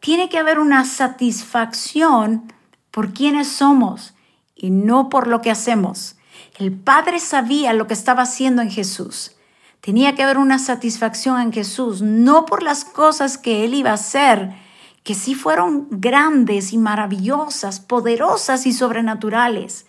Tiene 0.00 0.28
que 0.28 0.36
haber 0.36 0.58
una 0.58 0.84
satisfacción 0.84 2.52
por 2.90 3.14
quienes 3.14 3.48
somos 3.48 4.12
y 4.54 4.68
no 4.68 5.08
por 5.08 5.26
lo 5.26 5.40
que 5.40 5.50
hacemos. 5.50 6.16
El 6.58 6.72
Padre 6.72 7.20
sabía 7.20 7.72
lo 7.72 7.86
que 7.86 7.94
estaba 7.94 8.24
haciendo 8.24 8.60
en 8.60 8.70
Jesús. 8.70 9.32
Tenía 9.80 10.14
que 10.14 10.24
haber 10.24 10.36
una 10.36 10.58
satisfacción 10.58 11.40
en 11.40 11.54
Jesús, 11.54 12.02
no 12.02 12.44
por 12.44 12.62
las 12.62 12.84
cosas 12.84 13.38
que 13.38 13.64
Él 13.64 13.72
iba 13.72 13.92
a 13.92 13.94
hacer, 13.94 14.67
que 15.08 15.14
sí 15.14 15.34
fueron 15.34 15.88
grandes 15.90 16.74
y 16.74 16.76
maravillosas, 16.76 17.80
poderosas 17.80 18.66
y 18.66 18.74
sobrenaturales, 18.74 19.86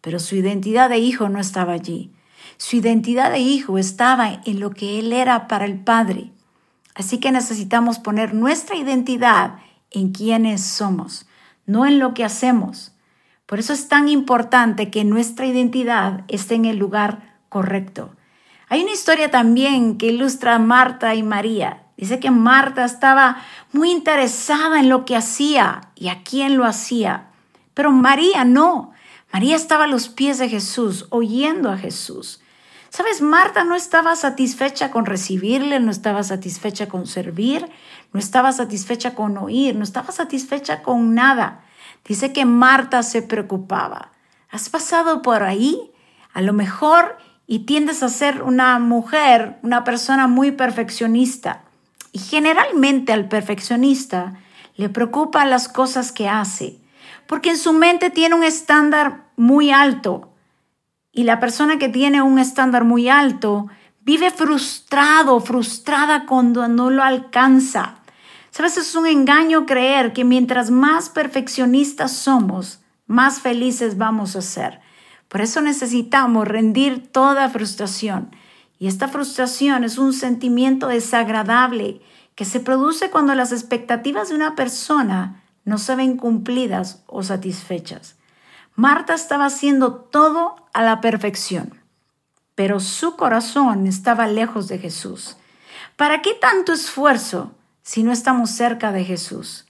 pero 0.00 0.20
su 0.20 0.36
identidad 0.36 0.88
de 0.88 0.98
hijo 0.98 1.28
no 1.28 1.40
estaba 1.40 1.72
allí. 1.72 2.12
Su 2.58 2.76
identidad 2.76 3.32
de 3.32 3.40
hijo 3.40 3.76
estaba 3.76 4.40
en 4.44 4.60
lo 4.60 4.70
que 4.70 5.00
Él 5.00 5.12
era 5.12 5.48
para 5.48 5.64
el 5.64 5.80
Padre. 5.80 6.30
Así 6.94 7.18
que 7.18 7.32
necesitamos 7.32 7.98
poner 7.98 8.34
nuestra 8.34 8.76
identidad 8.76 9.56
en 9.90 10.12
quienes 10.12 10.62
somos, 10.62 11.26
no 11.66 11.84
en 11.84 11.98
lo 11.98 12.14
que 12.14 12.22
hacemos. 12.22 12.92
Por 13.46 13.58
eso 13.58 13.72
es 13.72 13.88
tan 13.88 14.08
importante 14.08 14.92
que 14.92 15.02
nuestra 15.02 15.44
identidad 15.44 16.22
esté 16.28 16.54
en 16.54 16.66
el 16.66 16.76
lugar 16.76 17.40
correcto. 17.48 18.14
Hay 18.68 18.82
una 18.82 18.92
historia 18.92 19.28
también 19.28 19.98
que 19.98 20.06
ilustra 20.06 20.54
a 20.54 20.60
Marta 20.60 21.16
y 21.16 21.24
María. 21.24 21.81
Dice 22.02 22.18
que 22.18 22.32
Marta 22.32 22.84
estaba 22.84 23.36
muy 23.70 23.92
interesada 23.92 24.80
en 24.80 24.88
lo 24.88 25.04
que 25.04 25.14
hacía 25.14 25.82
y 25.94 26.08
a 26.08 26.24
quién 26.24 26.56
lo 26.56 26.64
hacía, 26.64 27.28
pero 27.74 27.92
María 27.92 28.44
no. 28.44 28.90
María 29.32 29.54
estaba 29.54 29.84
a 29.84 29.86
los 29.86 30.08
pies 30.08 30.38
de 30.38 30.48
Jesús, 30.48 31.06
oyendo 31.10 31.70
a 31.70 31.78
Jesús. 31.78 32.40
Sabes, 32.88 33.22
Marta 33.22 33.62
no 33.62 33.76
estaba 33.76 34.16
satisfecha 34.16 34.90
con 34.90 35.06
recibirle, 35.06 35.78
no 35.78 35.92
estaba 35.92 36.24
satisfecha 36.24 36.88
con 36.88 37.06
servir, 37.06 37.68
no 38.12 38.18
estaba 38.18 38.50
satisfecha 38.50 39.14
con 39.14 39.38
oír, 39.38 39.76
no 39.76 39.84
estaba 39.84 40.10
satisfecha 40.10 40.82
con 40.82 41.14
nada. 41.14 41.60
Dice 42.04 42.32
que 42.32 42.44
Marta 42.44 43.04
se 43.04 43.22
preocupaba. 43.22 44.10
¿Has 44.50 44.68
pasado 44.70 45.22
por 45.22 45.44
ahí? 45.44 45.92
A 46.34 46.42
lo 46.42 46.52
mejor 46.52 47.16
y 47.46 47.60
tiendes 47.60 48.02
a 48.02 48.08
ser 48.08 48.42
una 48.42 48.80
mujer, 48.80 49.60
una 49.62 49.84
persona 49.84 50.26
muy 50.26 50.50
perfeccionista. 50.50 51.62
Y 52.12 52.18
generalmente 52.18 53.12
al 53.12 53.28
perfeccionista 53.28 54.38
le 54.76 54.88
preocupan 54.88 55.50
las 55.50 55.68
cosas 55.68 56.12
que 56.12 56.28
hace, 56.28 56.78
porque 57.26 57.50
en 57.50 57.58
su 57.58 57.72
mente 57.72 58.10
tiene 58.10 58.34
un 58.34 58.44
estándar 58.44 59.24
muy 59.36 59.70
alto. 59.70 60.32
Y 61.10 61.24
la 61.24 61.40
persona 61.40 61.78
que 61.78 61.88
tiene 61.88 62.22
un 62.22 62.38
estándar 62.38 62.84
muy 62.84 63.08
alto 63.08 63.68
vive 64.00 64.30
frustrado, 64.30 65.40
frustrada 65.40 66.26
cuando 66.26 66.68
no 66.68 66.90
lo 66.90 67.02
alcanza. 67.02 67.96
Sabes, 68.50 68.76
es 68.76 68.94
un 68.94 69.06
engaño 69.06 69.64
creer 69.64 70.12
que 70.12 70.24
mientras 70.24 70.70
más 70.70 71.08
perfeccionistas 71.08 72.12
somos, 72.12 72.80
más 73.06 73.40
felices 73.40 73.96
vamos 73.96 74.36
a 74.36 74.42
ser. 74.42 74.80
Por 75.28 75.40
eso 75.40 75.62
necesitamos 75.62 76.46
rendir 76.46 77.10
toda 77.10 77.48
frustración. 77.48 78.30
Y 78.82 78.88
esta 78.88 79.06
frustración 79.06 79.84
es 79.84 79.96
un 79.96 80.12
sentimiento 80.12 80.88
desagradable 80.88 82.00
que 82.34 82.44
se 82.44 82.58
produce 82.58 83.10
cuando 83.10 83.32
las 83.36 83.52
expectativas 83.52 84.28
de 84.28 84.34
una 84.34 84.56
persona 84.56 85.44
no 85.64 85.78
se 85.78 85.94
ven 85.94 86.16
cumplidas 86.16 87.04
o 87.06 87.22
satisfechas. 87.22 88.16
Marta 88.74 89.14
estaba 89.14 89.46
haciendo 89.46 89.94
todo 89.94 90.56
a 90.74 90.82
la 90.82 91.00
perfección, 91.00 91.80
pero 92.56 92.80
su 92.80 93.14
corazón 93.14 93.86
estaba 93.86 94.26
lejos 94.26 94.66
de 94.66 94.80
Jesús. 94.80 95.36
¿Para 95.94 96.20
qué 96.20 96.34
tanto 96.34 96.72
esfuerzo 96.72 97.52
si 97.82 98.02
no 98.02 98.10
estamos 98.10 98.50
cerca 98.50 98.90
de 98.90 99.04
Jesús? 99.04 99.64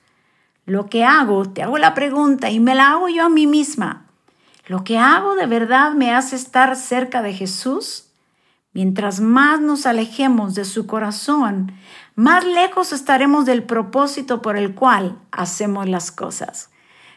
Lo 0.65 0.87
que 0.87 1.05
hago, 1.05 1.51
te 1.51 1.63
hago 1.63 1.77
la 1.77 1.93
pregunta 1.93 2.49
y 2.49 2.61
me 2.61 2.75
la 2.75 2.93
hago 2.93 3.11
yo 3.11 3.27
a 3.27 3.29
mí 3.29 3.47
misma. 3.47 4.07
¿Lo 4.69 4.85
que 4.85 4.97
hago 4.97 5.35
de 5.35 5.45
verdad 5.45 5.93
me 5.93 6.15
hace 6.15 6.35
estar 6.35 6.77
cerca 6.77 7.21
de 7.21 7.35
Jesús? 7.35 8.09
Mientras 8.75 9.21
más 9.21 9.61
nos 9.61 9.85
alejemos 9.85 10.55
de 10.55 10.65
su 10.65 10.87
corazón, 10.87 11.73
más 12.15 12.45
lejos 12.45 12.93
estaremos 12.93 13.45
del 13.45 13.65
propósito 13.65 14.41
por 14.41 14.57
el 14.57 14.75
cual 14.75 15.19
hacemos 15.31 15.89
las 15.89 16.11
cosas. 16.11 16.71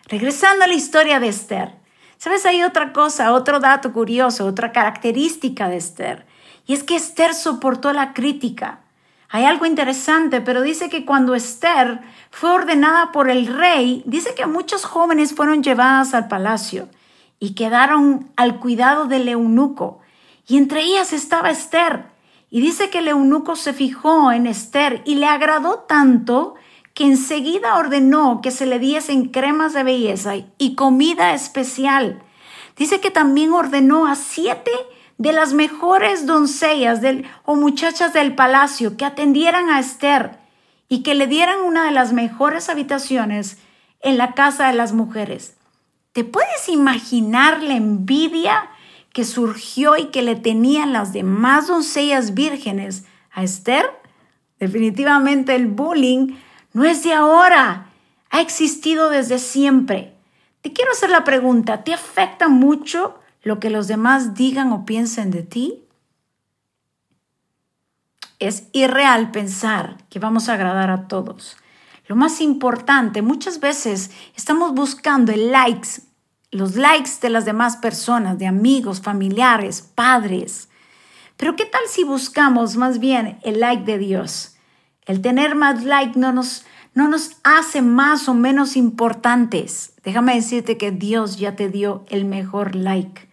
Regresando 0.07 0.65
a 0.65 0.67
la 0.67 0.74
historia 0.74 1.21
de 1.21 1.29
Esther, 1.29 1.75
¿sabes? 2.17 2.45
Hay 2.45 2.62
otra 2.63 2.91
cosa, 2.91 3.31
otro 3.31 3.62
dato 3.62 3.93
curioso, 3.93 4.45
otra 4.45 4.74
característica 4.74 5.69
de 5.69 5.77
Esther, 5.77 6.25
y 6.67 6.74
es 6.74 6.83
que 6.83 6.97
Esther 6.97 7.33
soportó 7.33 7.93
la 7.93 8.13
crítica. 8.13 8.81
Hay 9.29 9.45
algo 9.45 9.65
interesante, 9.65 10.41
pero 10.41 10.62
dice 10.62 10.89
que 10.89 11.05
cuando 11.05 11.35
Esther 11.35 12.01
fue 12.31 12.51
ordenada 12.51 13.13
por 13.13 13.29
el 13.29 13.47
rey, 13.47 14.03
dice 14.05 14.35
que 14.35 14.45
muchos 14.45 14.83
jóvenes 14.83 15.33
fueron 15.33 15.63
llevadas 15.63 16.13
al 16.13 16.27
palacio 16.27 16.89
y 17.39 17.55
quedaron 17.55 18.29
al 18.35 18.59
cuidado 18.59 19.05
del 19.05 19.29
eunuco 19.29 20.01
y 20.48 20.58
entre 20.58 20.82
ellas 20.82 21.14
estaba 21.14 21.50
Esther. 21.50 22.06
Y 22.50 22.62
dice 22.62 22.90
que 22.90 23.00
el 23.00 23.08
eunuco 23.08 23.56
se 23.56 23.74
fijó 23.74 24.32
en 24.32 24.48
Esther 24.48 25.02
y 25.06 25.16
le 25.16 25.25
agradó 25.25 25.80
tanto 25.80 26.56
que 26.94 27.04
enseguida 27.04 27.78
ordenó 27.78 28.40
que 28.42 28.52
se 28.52 28.66
le 28.66 28.80
diesen 28.80 29.28
cremas 29.30 29.74
de 29.74 29.84
belleza 29.84 30.36
y 30.58 30.75
comida 30.75 31.34
especial. 31.34 32.24
Dice 32.78 33.02
que 33.02 33.12
también 33.12 33.52
ordenó 33.52 34.08
a 34.08 34.16
siete 34.16 34.72
de 35.18 35.34
las 35.34 35.54
mejores 35.54 36.25
doncellas 36.25 37.02
o 37.44 37.56
muchachas 37.56 38.14
del 38.14 38.36
palacio 38.36 38.96
que 38.98 39.06
atendieran 39.06 39.70
a 39.70 39.80
Esther 39.80 40.40
y 40.88 41.04
que 41.04 41.16
le 41.16 41.28
dieran 41.28 41.62
una 41.62 41.86
de 41.86 41.92
las 41.92 42.14
mejores 42.14 42.70
habitaciones 42.70 43.58
en 44.02 44.18
la 44.18 44.34
casa 44.34 44.68
de 44.68 44.74
las 44.74 44.94
mujeres. 44.94 45.58
¿Te 46.14 46.24
puedes 46.24 46.70
imaginar 46.70 47.62
la 47.62 47.75
envidia 47.75 48.70
que 49.15 49.24
surgió 49.24 49.95
y 49.95 50.07
que 50.07 50.22
le 50.22 50.36
tenían 50.36 50.91
las 50.91 51.13
demás 51.13 51.67
doncellas 51.67 52.34
vírgenes 52.34 53.05
a 53.31 53.43
Esther? 53.43 53.86
Definitivamente 54.60 55.55
el 55.55 55.67
bullying 55.67 56.36
no 56.74 56.84
es 56.84 57.03
de 57.03 57.13
ahora, 57.13 57.91
ha 58.29 58.41
existido 58.41 59.10
desde 59.10 59.39
siempre. 59.39 60.13
Te 60.60 60.74
quiero 60.74 60.91
hacer 60.91 61.12
la 61.12 61.24
pregunta, 61.24 61.86
¿te 61.86 61.93
afecta 61.93 62.50
mucho 62.50 63.17
lo 63.41 63.62
que 63.62 63.69
los 63.69 63.88
demás 63.88 64.34
digan 64.36 64.74
o 64.74 64.84
piensen 64.84 65.31
de 65.31 65.43
ti? 65.43 65.86
Es 68.39 68.67
irreal 68.74 69.31
pensar 69.31 69.95
que 70.10 70.19
vamos 70.19 70.50
a 70.50 70.55
agradar 70.55 70.89
a 70.89 71.07
todos. 71.07 71.55
Lo 72.07 72.17
más 72.17 72.41
importante, 72.41 73.22
muchas 73.22 73.62
veces 73.62 74.12
estamos 74.36 74.74
buscando 74.74 75.31
el 75.31 75.53
likes 75.53 76.01
los 76.55 76.75
likes 76.75 77.12
de 77.21 77.29
las 77.29 77.45
demás 77.45 77.77
personas, 77.77 78.38
de 78.38 78.47
amigos, 78.47 79.01
familiares, 79.01 79.81
padres. 79.81 80.69
Pero 81.38 81.55
¿qué 81.55 81.65
tal 81.65 81.81
si 81.88 82.03
buscamos 82.03 82.77
más 82.77 83.00
bien 83.00 83.39
el 83.43 83.59
like 83.59 83.83
de 83.83 83.97
Dios? 83.97 84.55
El 85.05 85.21
tener 85.21 85.55
más 85.55 85.83
like 85.83 86.17
no 86.17 86.31
nos, 86.31 86.65
no 86.93 87.07
nos 87.07 87.38
hace 87.43 87.81
más 87.81 88.29
o 88.29 88.33
menos 88.33 88.77
importantes. 88.77 89.93
Déjame 90.03 90.35
decirte 90.35 90.77
que 90.77 90.91
Dios 90.91 91.38
ya 91.38 91.55
te 91.55 91.69
dio 91.69 92.05
el 92.09 92.25
mejor 92.25 92.75
like. 92.75 93.27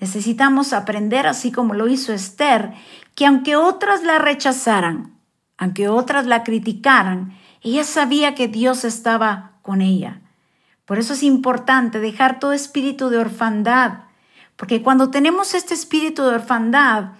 Necesitamos 0.00 0.72
aprender, 0.72 1.26
así 1.26 1.52
como 1.52 1.72
lo 1.72 1.88
hizo 1.88 2.12
Esther, 2.12 2.74
que 3.14 3.26
aunque 3.26 3.56
otras 3.56 4.02
la 4.02 4.18
rechazaran, 4.18 5.14
aunque 5.56 5.88
otras 5.88 6.26
la 6.26 6.42
criticaran, 6.42 7.38
ella 7.62 7.84
sabía 7.84 8.34
que 8.34 8.48
Dios 8.48 8.84
estaba 8.84 9.52
con 9.62 9.80
ella. 9.80 10.20
Por 10.86 10.98
eso 10.98 11.12
es 11.12 11.22
importante 11.22 12.00
dejar 12.00 12.38
todo 12.38 12.52
espíritu 12.52 13.10
de 13.10 13.18
orfandad, 13.18 14.04
porque 14.56 14.82
cuando 14.82 15.10
tenemos 15.10 15.52
este 15.52 15.74
espíritu 15.74 16.22
de 16.22 16.36
orfandad, 16.36 17.10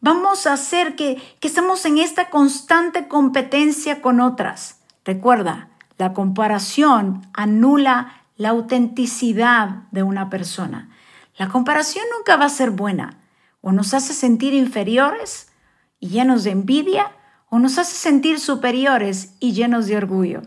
vamos 0.00 0.46
a 0.46 0.52
hacer 0.52 0.94
que, 0.94 1.20
que 1.40 1.48
estamos 1.48 1.84
en 1.86 1.98
esta 1.98 2.30
constante 2.30 3.08
competencia 3.08 4.00
con 4.00 4.20
otras. 4.20 4.78
Recuerda, 5.04 5.70
la 5.98 6.12
comparación 6.12 7.26
anula 7.32 8.22
la 8.36 8.50
autenticidad 8.50 9.84
de 9.90 10.02
una 10.02 10.30
persona. 10.30 10.90
La 11.36 11.48
comparación 11.48 12.04
nunca 12.16 12.36
va 12.36 12.44
a 12.44 12.50
ser 12.50 12.70
buena. 12.70 13.18
O 13.60 13.72
nos 13.72 13.94
hace 13.94 14.12
sentir 14.12 14.54
inferiores 14.54 15.50
y 15.98 16.08
llenos 16.08 16.44
de 16.44 16.50
envidia, 16.50 17.12
nos 17.58 17.78
hace 17.78 17.94
sentir 17.94 18.40
superiores 18.40 19.34
y 19.40 19.52
llenos 19.52 19.86
de 19.86 19.96
orgullo. 19.96 20.42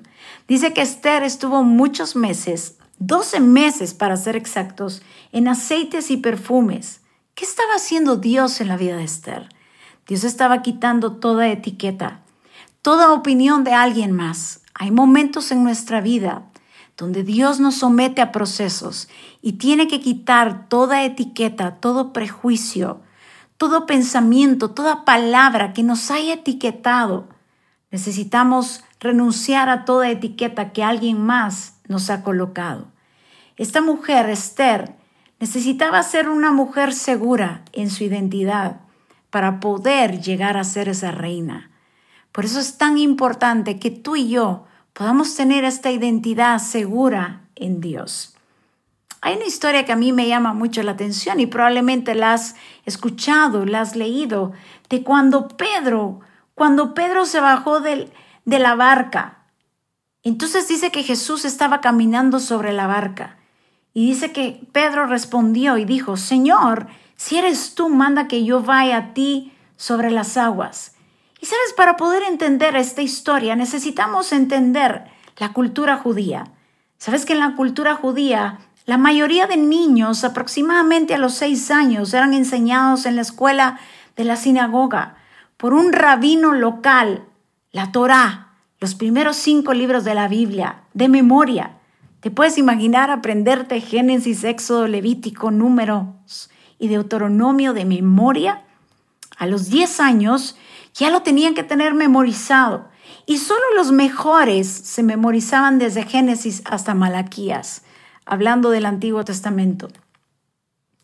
Dice 0.47 0.73
que 0.73 0.81
Esther 0.81 1.23
estuvo 1.23 1.63
muchos 1.63 2.15
meses, 2.15 2.77
12 2.99 3.39
meses 3.39 3.93
para 3.93 4.17
ser 4.17 4.35
exactos, 4.35 5.01
en 5.31 5.47
aceites 5.47 6.09
y 6.11 6.17
perfumes. 6.17 7.01
¿Qué 7.35 7.45
estaba 7.45 7.75
haciendo 7.75 8.15
Dios 8.15 8.61
en 8.61 8.67
la 8.67 8.77
vida 8.77 8.97
de 8.97 9.03
Esther? 9.03 9.49
Dios 10.07 10.23
estaba 10.23 10.61
quitando 10.61 11.17
toda 11.17 11.49
etiqueta, 11.49 12.21
toda 12.81 13.11
opinión 13.11 13.63
de 13.63 13.73
alguien 13.73 14.11
más. 14.11 14.61
Hay 14.73 14.91
momentos 14.91 15.51
en 15.51 15.63
nuestra 15.63 16.01
vida 16.01 16.47
donde 16.97 17.23
Dios 17.23 17.59
nos 17.59 17.75
somete 17.75 18.21
a 18.21 18.31
procesos 18.31 19.07
y 19.41 19.53
tiene 19.53 19.87
que 19.87 20.01
quitar 20.01 20.67
toda 20.67 21.03
etiqueta, 21.03 21.75
todo 21.75 22.11
prejuicio, 22.11 23.01
todo 23.57 23.85
pensamiento, 23.85 24.71
toda 24.71 25.03
palabra 25.03 25.73
que 25.73 25.83
nos 25.83 26.11
haya 26.11 26.35
etiquetado. 26.35 27.27
Necesitamos 27.91 28.83
renunciar 28.99 29.69
a 29.69 29.85
toda 29.85 30.09
etiqueta 30.09 30.71
que 30.71 30.83
alguien 30.83 31.19
más 31.21 31.79
nos 31.87 32.09
ha 32.09 32.23
colocado. 32.23 32.87
Esta 33.55 33.81
mujer, 33.81 34.29
Esther, 34.29 34.95
necesitaba 35.39 36.01
ser 36.03 36.29
una 36.29 36.51
mujer 36.51 36.93
segura 36.93 37.63
en 37.73 37.89
su 37.89 38.03
identidad 38.03 38.81
para 39.29 39.59
poder 39.59 40.21
llegar 40.21 40.57
a 40.57 40.63
ser 40.63 40.89
esa 40.89 41.11
reina. 41.11 41.71
Por 42.31 42.45
eso 42.45 42.59
es 42.59 42.77
tan 42.77 42.97
importante 42.97 43.79
que 43.79 43.89
tú 43.89 44.15
y 44.15 44.29
yo 44.29 44.65
podamos 44.93 45.35
tener 45.35 45.63
esta 45.63 45.91
identidad 45.91 46.59
segura 46.59 47.41
en 47.55 47.81
Dios. 47.81 48.36
Hay 49.21 49.35
una 49.35 49.45
historia 49.45 49.85
que 49.85 49.91
a 49.91 49.97
mí 49.97 50.11
me 50.11 50.27
llama 50.27 50.53
mucho 50.53 50.83
la 50.83 50.91
atención 50.91 51.39
y 51.39 51.47
probablemente 51.47 52.15
la 52.15 52.33
has 52.33 52.55
escuchado, 52.85 53.65
la 53.65 53.81
has 53.81 53.95
leído, 53.95 54.53
de 54.89 55.03
cuando 55.03 55.47
Pedro, 55.47 56.19
cuando 56.55 56.93
Pedro 56.93 57.25
se 57.25 57.39
bajó 57.39 57.79
de 57.81 58.09
la 58.45 58.75
barca. 58.75 59.39
Entonces 60.23 60.67
dice 60.67 60.91
que 60.91 61.03
Jesús 61.03 61.45
estaba 61.45 61.81
caminando 61.81 62.39
sobre 62.39 62.73
la 62.73 62.87
barca 62.87 63.37
y 63.93 64.05
dice 64.05 64.31
que 64.31 64.61
Pedro 64.71 65.07
respondió 65.07 65.77
y 65.77 65.85
dijo, 65.85 66.17
Señor, 66.17 66.87
si 67.15 67.37
eres 67.37 67.73
tú, 67.73 67.89
manda 67.89 68.27
que 68.27 68.45
yo 68.45 68.61
vaya 68.61 68.97
a 68.97 69.13
ti 69.13 69.53
sobre 69.75 70.11
las 70.11 70.37
aguas. 70.37 70.95
Y 71.41 71.47
sabes, 71.47 71.73
para 71.75 71.97
poder 71.97 72.23
entender 72.23 72.75
esta 72.75 73.01
historia 73.01 73.55
necesitamos 73.55 74.31
entender 74.31 75.05
la 75.37 75.53
cultura 75.53 75.97
judía. 75.97 76.51
Sabes 76.99 77.25
que 77.25 77.33
en 77.33 77.39
la 77.39 77.55
cultura 77.55 77.95
judía 77.95 78.59
la 78.87 78.97
mayoría 78.97 79.47
de 79.47 79.57
niños, 79.57 80.23
aproximadamente 80.23 81.13
a 81.13 81.17
los 81.17 81.33
seis 81.33 81.71
años, 81.71 82.13
eran 82.13 82.33
enseñados 82.33 83.05
en 83.05 83.17
la 83.17 83.21
escuela 83.21 83.77
de 84.15 84.23
la 84.23 84.37
sinagoga 84.37 85.17
por 85.57 85.73
un 85.73 85.91
rabino 85.91 86.53
local, 86.53 87.25
la 87.73 87.91
Torá, 87.91 88.53
los 88.79 88.95
primeros 88.95 89.35
cinco 89.35 89.73
libros 89.73 90.05
de 90.05 90.15
la 90.15 90.29
Biblia, 90.29 90.83
de 90.93 91.09
memoria. 91.09 91.79
¿Te 92.21 92.31
puedes 92.31 92.57
imaginar 92.57 93.11
aprenderte 93.11 93.81
Génesis, 93.81 94.45
Éxodo, 94.45 94.87
Levítico, 94.87 95.51
Números 95.51 96.49
y 96.79 96.87
Deuteronomio 96.87 97.73
de 97.73 97.83
memoria? 97.83 98.63
A 99.37 99.47
los 99.47 99.69
diez 99.69 99.99
años 99.99 100.55
ya 100.93 101.09
lo 101.09 101.23
tenían 101.23 101.55
que 101.55 101.63
tener 101.63 101.93
memorizado. 101.93 102.87
Y 103.25 103.39
solo 103.39 103.63
los 103.75 103.91
mejores 103.91 104.69
se 104.69 105.03
memorizaban 105.03 105.77
desde 105.77 106.03
Génesis 106.03 106.61
hasta 106.63 106.93
Malaquías, 106.93 107.83
hablando 108.27 108.69
del 108.69 108.85
Antiguo 108.85 109.23
Testamento. 109.25 109.87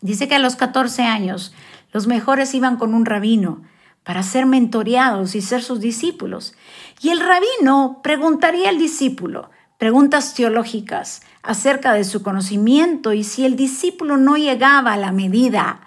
Dice 0.00 0.28
que 0.28 0.36
a 0.36 0.38
los 0.38 0.54
14 0.54 1.02
años 1.02 1.54
los 1.92 2.06
mejores 2.06 2.54
iban 2.54 2.76
con 2.76 2.94
un 2.94 3.06
rabino 3.06 3.62
para 4.04 4.22
ser 4.22 4.46
mentoreados 4.46 5.34
y 5.34 5.40
ser 5.40 5.62
sus 5.62 5.80
discípulos. 5.80 6.54
Y 7.00 7.08
el 7.08 7.20
rabino 7.20 8.00
preguntaría 8.02 8.68
al 8.68 8.78
discípulo 8.78 9.50
preguntas 9.78 10.34
teológicas 10.34 11.22
acerca 11.42 11.92
de 11.94 12.04
su 12.04 12.22
conocimiento 12.22 13.12
y 13.12 13.24
si 13.24 13.44
el 13.44 13.56
discípulo 13.56 14.16
no 14.16 14.36
llegaba 14.36 14.92
a 14.92 14.96
la 14.96 15.10
medida, 15.10 15.80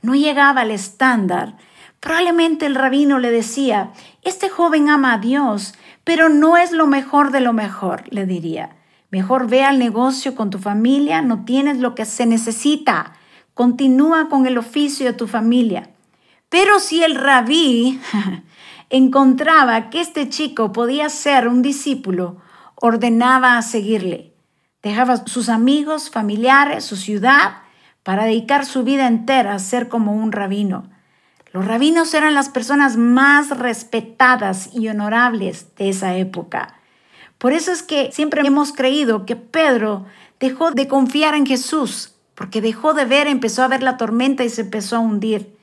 no 0.00 0.14
llegaba 0.14 0.62
al 0.62 0.70
estándar, 0.70 1.56
Probablemente 2.04 2.66
el 2.66 2.74
rabino 2.74 3.18
le 3.18 3.30
decía, 3.30 3.92
este 4.20 4.50
joven 4.50 4.90
ama 4.90 5.14
a 5.14 5.18
Dios, 5.18 5.72
pero 6.04 6.28
no 6.28 6.58
es 6.58 6.70
lo 6.70 6.86
mejor 6.86 7.30
de 7.30 7.40
lo 7.40 7.54
mejor, 7.54 8.04
le 8.10 8.26
diría. 8.26 8.76
Mejor 9.14 9.48
ve 9.48 9.62
al 9.62 9.78
negocio 9.78 10.34
con 10.34 10.50
tu 10.50 10.58
familia, 10.58 11.22
no 11.22 11.44
tienes 11.44 11.78
lo 11.78 11.94
que 11.94 12.04
se 12.04 12.26
necesita. 12.26 13.12
Continúa 13.54 14.28
con 14.28 14.44
el 14.44 14.58
oficio 14.58 15.06
de 15.06 15.12
tu 15.12 15.28
familia. 15.28 15.90
Pero 16.48 16.80
si 16.80 17.04
el 17.04 17.14
rabí 17.14 18.00
encontraba 18.90 19.88
que 19.88 20.00
este 20.00 20.28
chico 20.30 20.72
podía 20.72 21.08
ser 21.10 21.46
un 21.46 21.62
discípulo, 21.62 22.38
ordenaba 22.74 23.56
a 23.56 23.62
seguirle. 23.62 24.34
Dejaba 24.82 25.24
sus 25.28 25.48
amigos, 25.48 26.10
familiares, 26.10 26.82
su 26.82 26.96
ciudad, 26.96 27.58
para 28.02 28.24
dedicar 28.24 28.66
su 28.66 28.82
vida 28.82 29.06
entera 29.06 29.54
a 29.54 29.60
ser 29.60 29.88
como 29.88 30.12
un 30.12 30.32
rabino. 30.32 30.90
Los 31.52 31.64
rabinos 31.64 32.14
eran 32.14 32.34
las 32.34 32.48
personas 32.48 32.96
más 32.96 33.56
respetadas 33.56 34.70
y 34.74 34.88
honorables 34.88 35.72
de 35.76 35.90
esa 35.90 36.16
época. 36.16 36.80
Por 37.44 37.52
eso 37.52 37.72
es 37.72 37.82
que 37.82 38.10
siempre 38.10 38.40
hemos 38.40 38.72
creído 38.72 39.26
que 39.26 39.36
Pedro 39.36 40.06
dejó 40.40 40.70
de 40.70 40.88
confiar 40.88 41.34
en 41.34 41.44
Jesús, 41.44 42.14
porque 42.34 42.62
dejó 42.62 42.94
de 42.94 43.04
ver, 43.04 43.26
empezó 43.26 43.62
a 43.62 43.68
ver 43.68 43.82
la 43.82 43.98
tormenta 43.98 44.44
y 44.44 44.48
se 44.48 44.62
empezó 44.62 44.96
a 44.96 45.00
hundir. 45.00 45.54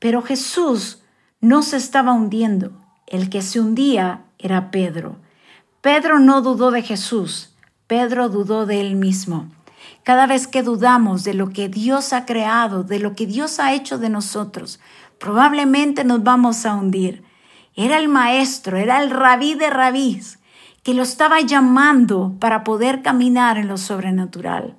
Pero 0.00 0.22
Jesús 0.22 1.04
no 1.40 1.62
se 1.62 1.76
estaba 1.76 2.12
hundiendo. 2.12 2.72
El 3.06 3.30
que 3.30 3.42
se 3.42 3.60
hundía 3.60 4.22
era 4.40 4.72
Pedro. 4.72 5.18
Pedro 5.80 6.18
no 6.18 6.42
dudó 6.42 6.72
de 6.72 6.82
Jesús, 6.82 7.54
Pedro 7.86 8.28
dudó 8.28 8.66
de 8.66 8.80
él 8.80 8.96
mismo. 8.96 9.52
Cada 10.02 10.26
vez 10.26 10.48
que 10.48 10.64
dudamos 10.64 11.22
de 11.22 11.34
lo 11.34 11.50
que 11.50 11.68
Dios 11.68 12.12
ha 12.12 12.26
creado, 12.26 12.82
de 12.82 12.98
lo 12.98 13.14
que 13.14 13.26
Dios 13.26 13.60
ha 13.60 13.72
hecho 13.72 13.98
de 13.98 14.08
nosotros, 14.08 14.80
probablemente 15.20 16.02
nos 16.02 16.24
vamos 16.24 16.66
a 16.66 16.74
hundir. 16.74 17.22
Era 17.76 17.98
el 17.98 18.08
maestro, 18.08 18.78
era 18.78 19.00
el 19.00 19.10
rabí 19.10 19.54
de 19.54 19.70
rabís, 19.70 20.39
que 20.82 20.94
lo 20.94 21.02
estaba 21.02 21.40
llamando 21.40 22.36
para 22.40 22.64
poder 22.64 23.02
caminar 23.02 23.58
en 23.58 23.68
lo 23.68 23.76
sobrenatural. 23.76 24.76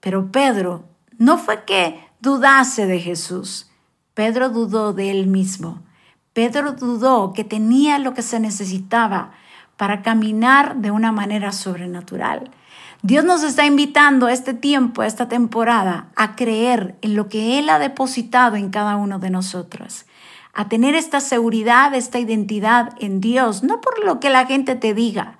Pero 0.00 0.30
Pedro 0.30 0.84
no 1.18 1.38
fue 1.38 1.64
que 1.64 2.00
dudase 2.20 2.86
de 2.86 3.00
Jesús, 3.00 3.70
Pedro 4.14 4.50
dudó 4.50 4.92
de 4.92 5.10
él 5.10 5.26
mismo. 5.26 5.82
Pedro 6.32 6.72
dudó 6.72 7.32
que 7.32 7.44
tenía 7.44 7.98
lo 7.98 8.14
que 8.14 8.22
se 8.22 8.38
necesitaba 8.38 9.32
para 9.76 10.02
caminar 10.02 10.76
de 10.76 10.90
una 10.90 11.10
manera 11.10 11.52
sobrenatural. 11.52 12.50
Dios 13.02 13.24
nos 13.24 13.42
está 13.42 13.64
invitando 13.64 14.26
a 14.26 14.32
este 14.32 14.52
tiempo, 14.52 15.00
a 15.00 15.06
esta 15.06 15.28
temporada, 15.28 16.08
a 16.16 16.36
creer 16.36 16.98
en 17.00 17.16
lo 17.16 17.28
que 17.28 17.58
Él 17.58 17.70
ha 17.70 17.78
depositado 17.78 18.56
en 18.56 18.68
cada 18.68 18.96
uno 18.96 19.18
de 19.18 19.30
nosotros, 19.30 20.04
a 20.52 20.68
tener 20.68 20.94
esta 20.94 21.20
seguridad, 21.20 21.94
esta 21.94 22.18
identidad 22.18 22.92
en 23.00 23.22
Dios, 23.22 23.62
no 23.62 23.80
por 23.80 24.04
lo 24.04 24.20
que 24.20 24.28
la 24.28 24.44
gente 24.44 24.74
te 24.74 24.92
diga, 24.92 25.38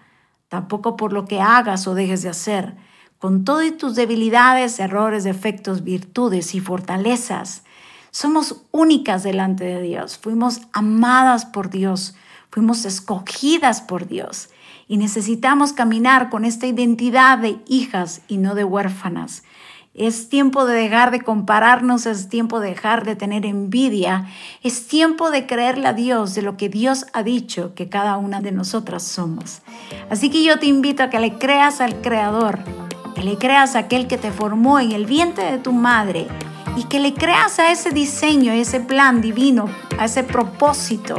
tampoco 0.50 0.96
por 0.96 1.14
lo 1.14 1.24
que 1.24 1.40
hagas 1.40 1.86
o 1.86 1.94
dejes 1.94 2.22
de 2.22 2.28
hacer, 2.28 2.74
con 3.18 3.44
todas 3.44 3.76
tus 3.78 3.94
debilidades, 3.94 4.80
errores, 4.80 5.24
defectos, 5.24 5.84
virtudes 5.84 6.54
y 6.54 6.60
fortalezas. 6.60 7.62
Somos 8.10 8.62
únicas 8.72 9.22
delante 9.22 9.64
de 9.64 9.80
Dios, 9.80 10.18
fuimos 10.18 10.62
amadas 10.72 11.46
por 11.46 11.70
Dios, 11.70 12.16
fuimos 12.50 12.84
escogidas 12.84 13.80
por 13.80 14.08
Dios 14.08 14.50
y 14.88 14.96
necesitamos 14.96 15.72
caminar 15.72 16.30
con 16.30 16.44
esta 16.44 16.66
identidad 16.66 17.38
de 17.38 17.60
hijas 17.68 18.22
y 18.26 18.38
no 18.38 18.56
de 18.56 18.64
huérfanas. 18.64 19.44
Es 19.94 20.28
tiempo 20.28 20.66
de 20.66 20.74
dejar 20.74 21.10
de 21.10 21.20
compararnos, 21.20 22.06
es 22.06 22.28
tiempo 22.28 22.60
de 22.60 22.70
dejar 22.70 23.04
de 23.04 23.16
tener 23.16 23.44
envidia, 23.44 24.28
es 24.62 24.86
tiempo 24.86 25.32
de 25.32 25.46
creerle 25.46 25.88
a 25.88 25.92
Dios 25.92 26.36
de 26.36 26.42
lo 26.42 26.56
que 26.56 26.68
Dios 26.68 27.06
ha 27.12 27.24
dicho 27.24 27.74
que 27.74 27.88
cada 27.88 28.16
una 28.16 28.40
de 28.40 28.52
nosotras 28.52 29.02
somos. 29.02 29.62
Así 30.08 30.30
que 30.30 30.44
yo 30.44 30.60
te 30.60 30.66
invito 30.66 31.02
a 31.02 31.10
que 31.10 31.18
le 31.18 31.38
creas 31.38 31.80
al 31.80 32.00
Creador, 32.02 32.60
que 33.16 33.24
le 33.24 33.36
creas 33.36 33.74
a 33.74 33.80
aquel 33.80 34.06
que 34.06 34.16
te 34.16 34.30
formó 34.30 34.78
en 34.78 34.92
el 34.92 35.06
vientre 35.06 35.50
de 35.50 35.58
tu 35.58 35.72
madre 35.72 36.28
y 36.76 36.84
que 36.84 37.00
le 37.00 37.12
creas 37.12 37.58
a 37.58 37.72
ese 37.72 37.90
diseño, 37.90 38.52
a 38.52 38.56
ese 38.56 38.78
plan 38.78 39.20
divino, 39.20 39.68
a 39.98 40.04
ese 40.04 40.22
propósito 40.22 41.16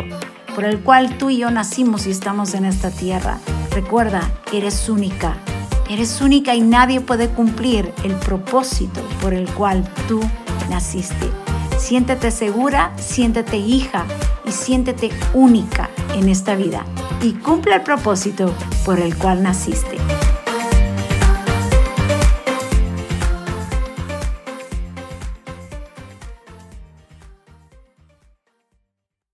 por 0.56 0.64
el 0.64 0.80
cual 0.80 1.18
tú 1.18 1.30
y 1.30 1.40
yo 1.40 1.52
nacimos 1.52 2.08
y 2.08 2.12
estamos 2.12 2.54
en 2.54 2.64
esta 2.64 2.90
tierra. 2.90 3.38
Recuerda, 3.72 4.32
eres 4.54 4.88
única. 4.88 5.38
Eres 5.92 6.22
única 6.22 6.56
y 6.56 6.62
nadie 6.62 7.02
puede 7.02 7.28
cumplir 7.28 7.94
el 8.06 8.14
propósito 8.14 9.02
por 9.22 9.34
el 9.34 9.46
cual 9.50 9.84
tú 10.08 10.22
naciste. 10.70 11.30
Siéntete 11.78 12.32
segura, 12.32 12.94
siéntete 12.98 13.58
hija 13.58 14.06
y 14.46 14.54
siéntete 14.54 15.10
única 15.34 15.90
en 16.16 16.30
esta 16.30 16.56
vida 16.56 16.86
y 17.22 17.34
cumple 17.34 17.76
el 17.76 17.82
propósito 17.82 18.54
por 18.86 19.02
el 19.02 19.18
cual 19.18 19.44
naciste. 19.44 20.01